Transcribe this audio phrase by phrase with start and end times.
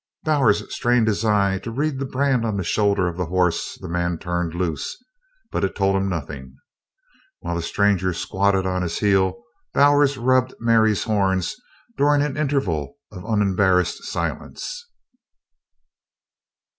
[0.23, 3.87] Bowers strained his eyes to read the brand on the shoulder of the horse the
[3.87, 4.97] man turned loose,
[5.51, 6.55] but it told him nothing.
[7.41, 9.43] While the stranger squatted on his heel,
[9.75, 11.55] Bowers rubbed Mary's horns
[11.97, 14.87] during an interval of unembarrassed silence.